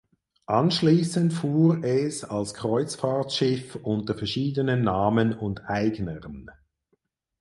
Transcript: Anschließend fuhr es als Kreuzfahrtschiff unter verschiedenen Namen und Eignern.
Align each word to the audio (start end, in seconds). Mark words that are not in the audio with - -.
Anschließend 0.47 1.31
fuhr 1.31 1.83
es 1.83 2.23
als 2.23 2.55
Kreuzfahrtschiff 2.55 3.75
unter 3.83 4.15
verschiedenen 4.15 4.81
Namen 4.83 5.31
und 5.31 5.69
Eignern. 5.69 6.49